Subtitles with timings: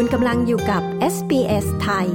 [0.00, 0.82] คุณกำลังอยู่กับ
[1.14, 2.08] SBS ไทย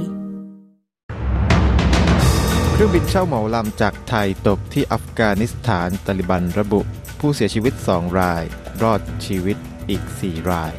[2.72, 6.80] เครื่องบินเช่าเหมาลำจากไทยตกที่อัฟกานิสถานตาลิบันระบุ
[7.20, 8.42] ผู้เสียชีวิต 2 ราย
[8.82, 9.56] รอดชีวิต
[9.90, 10.72] อีก 4 ราย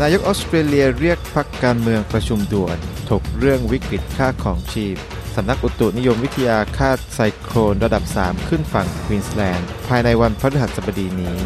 [0.00, 2.78] นายกออสเตรเลียเรียกพักการเมืองประชุมด่วน
[3.10, 4.96] ถกเรื่องวิกฤตค่าของชีพ
[5.36, 11.36] สำนักอุตุนิยมวิทยาคาดไซโครนระดับ 3 ขึ้นฝั่งควีนสแลนด์ภายในวันพฤหัสบดีนี้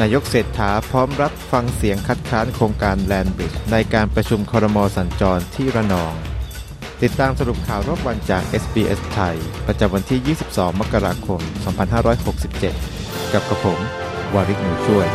[0.00, 6.12] นายกเศรษฐาพร้อมรับฟังเสียงคัดค้านโครงการแลนบริดจ์ในการประชุมครมสัญจรที่ระนอง
[7.02, 9.36] ติดตามสรุปข่าวรอบวันจาก SBS ไทย
[9.66, 11.40] ประจำวันที่ 22 มกราคม
[12.16, 13.80] 2567 กับกระผม
[14.34, 15.06] วาริกหนูช่วย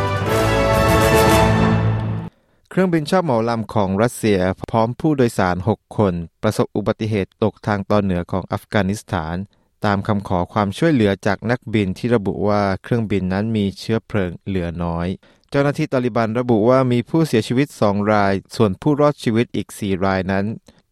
[2.70, 4.38] เครื่องบินเช่าเหมาลำของรัสเซีย
[4.70, 9.36] พร้อมผู้โดยสาร 6 คน ประสบอุบัติเหตุตกทางตอนเหนือของอัฟกานิสถาน
[9.84, 15.08] ตามคำขอความช่วยเหลือจากนักบินที่ระบุว่าเครื่องบินนั้นมีเชื้อเพลิงเหลือน้อย
[15.50, 20.44] เจ้าหน้าที่ตาลิบันระบุว่ามีผู้เสียชีวิต 2 ราย ส่วนผู้รอดชีวิตอีก 4 รายนั้น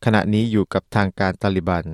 [0.05, 1.85] ขณะนี้อยู่กับทางการตาลิบัน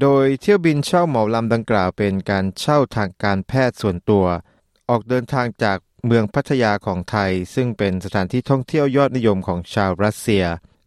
[0.00, 4.26] โดยเที่ยวบินเช่าเหมาลำดังกล่าวเป็นการเช่าทางการแพทย์ส่วนตัว
[4.88, 10.44] ออกเดินทางจากเมืองพัทยาของไทย ซึ่งเป็นสถานที่ท่องเที่ยวยอดนิยมของชาวรัสเซีย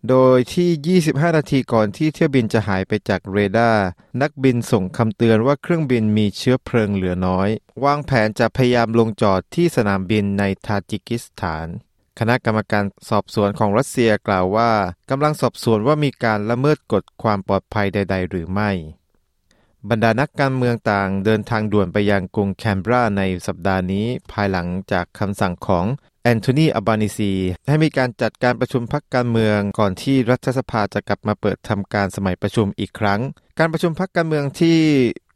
[0.09, 3.85] โดยที่ 25 นาทีก่อนที่เที่ยวบินจะหายไปจากเรดาร์
[4.21, 7.49] นักบินส่งคำเตือนว่าเครื่องบินมีเชื้อเพลิงเหลือน้อย
[7.85, 11.67] วางแผนจะพยายามลงจอดที่สนามบินในทาจิกิสถาน
[12.19, 14.71] คณะกรรมการสอบสวนของรัสเซียกล่าวว่า
[15.09, 18.71] กำลังสอบสวนว่ามีการละเมิดกฎความปลอดภัยใด ๆ หรือไม่
[19.89, 25.85] บรรดานักการเมืองต่างเดินทางด่วนไปยังกรุงแคนเบราในสัปดาห์นี้ ภายหลังจากคำสั่งของ
[26.23, 27.33] แอนโทนีอับบานิซี
[27.67, 33.21] ให้มีการจัดการประชุมพักการเมืองก่อนที่รัฐสภาจะกลับมาเปิดทำการสมัยประชุมอีกครั้ง
[33.59, 34.77] การประชุมพักการเมืองที่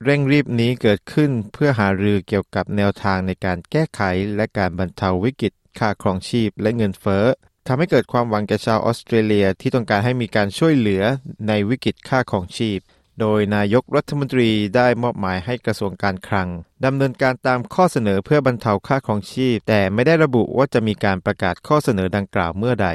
[0.04, 4.02] เร่งรีบนี้เกิดขึ้นเพื่อหารือเกี่ยวกับแนวทางในการแก้ไข
[4.36, 7.26] และการบรรเทาวิกฤตค่าครองชีพและเงินเฟ้อ
[7.68, 11.04] ทำให้เกิดความหวังแก่ชาวออสเตรเลียที่ต้องการให้มีการช่วยเหลือ
[11.48, 12.80] ในวิกฤตค่าครองชีพ
[13.20, 16.48] โดยนายกรัฐมนตรีได้มอบหมายให้กระทรวงการคลัง
[16.86, 22.90] ดำเนินการตามข้อเสนอเพื่อบรรเทาค่าครองชีพ แต่ไม่ได้ระบุว่าจะมีการประกาศข้อเสนอดังกล่าวเมื่อใด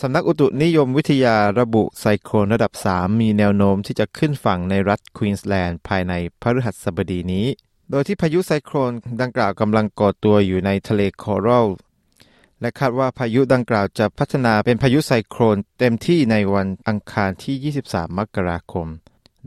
[0.00, 7.46] สำนักอุตุนิยมวิทยาระบุไซโคลนระดับ 3 มีแนวโน้มที่จะขึ้นฝั่งในรัฐควีนส์แลนด์ภายในพฤหัสบดีนี้
[7.90, 11.66] โดยที่พายุไซโคลนดังกล่าวกำลังก่อตัวอยู่ในทะเลคอรัล
[12.60, 18.88] และคาดว่าพายุดังกล่าวจะพัฒนาเป็นพายุไซโคลนเต็มที่ในวันอังคารที่ 23 มกราคม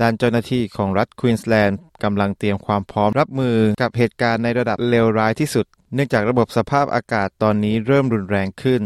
[0.01, 8.83] ด้านเจ้าหน้าที่ของรัฐควีนส์แลนด์กำลังเตรียมความพร้อมรับมือกับเหตุการณ์ในระดับเลวร้ายที่สุด เนื่องจากระบบสภาพอากาศตอนนี้เริ่มรุนแรงขึ้น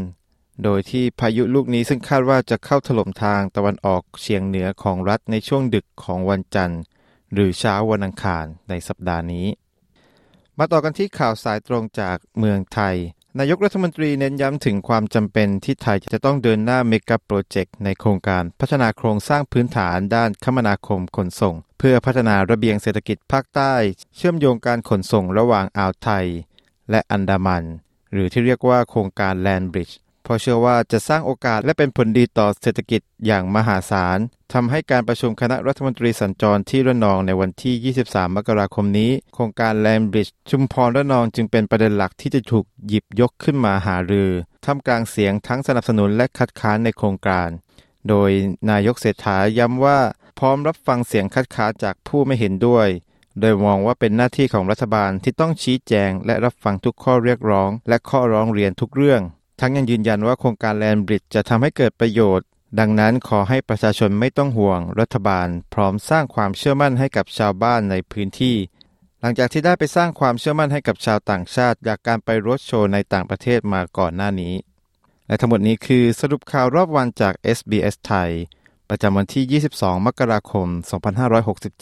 [0.63, 6.81] โดยที่พายุลูกนี้ซึ่งคาดว่าจะเข้าถล่มทางตะวันออกเฉียงเหนือของรัฐในช่วงดึกของวันจันทร์
[7.33, 9.47] หรือเช้าวันอังคารในสัปดาห์นี้
[10.57, 12.95] มาต่อกันที่ข่าวสายตรงจากเมืองไทย
[13.39, 23.73] นายกรัฐมนตรีเน้นย้ำถึงความจำเป็นที่ไทยจะต้องเดินหน้าเมกะโปรเจกต์ในโครงการพัฒนาโครงสร้างพื้นฐานด้านคมนาคมขนส่ง เพื่อพัฒนาระเบียงเศรษฐกิจภาคใต้
[24.15, 26.25] เชื่อมโยงการขนส่งระหว่างอ่าวไทย
[26.91, 27.63] และอันดามัน
[28.11, 34.17] หรือที่เรียกว่าโครงการแลนบริดจ์ เพราะเชื่อว่าจะสร้างโอกาสและเป็นผลดีต่อเศรษฐกิจอย่างมหาศาล
[34.53, 44.31] ทำให้การประชุมคณะรัฐมนตรีสัญจรที่ระนองในวันที่ 23 มกราคมนี้ โครงการแลนบริดจ์ชุมพรระนองจึงเป็นประเด็นหลักที่จะถูกหยิบยกขึ้นมาหารือ
[44.65, 47.49] ท่ามกลางเสียงทั้งสนับสนุนและคัดค้านในโครงการ
[48.09, 48.29] โดย
[48.69, 49.99] นายกเศรษฐาย้ำว่า
[50.39, 52.87] พร้อมรับฟังเสียงคัดค้านจากผู้ไม่เห็นด้วย
[53.41, 59.21] โดยมองว่าเป็นหน้าที่ของรัฐบาลที่ต้องชี้แจง และรับฟังทุกข้อเรียกร้อง และข้อร้องเรียนทุกเรื่อง
[59.59, 62.47] ทั้งยังยืนยันว่าโครงการแลนบริดจ์จะทำให้เกิดประโยชน์
[62.79, 68.57] ดังนั้นขอให้ประชาชนไม่ต้องห่วง รัฐบาล พร้อมสร้างความเชื่อมั่นให้กับชาวบ้านในพื้นที่
[69.21, 74.53] หลังจากที่ได้ไปสร้างความเชื่อมั่นให้กับชาวต่างชาติ จากการไปรถโชว์ในต่างประเทศมาก่อนหน้านี้
[75.27, 78.31] และทั้งหมดนี้คือสรุปข่าวรอบวันจาก SBS ไทย
[78.89, 80.67] ประจำวันที่ 22 มกราคม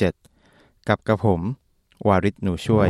[0.08, 1.42] 2567 กับกระผม
[2.08, 2.90] วาริศหนูช่วย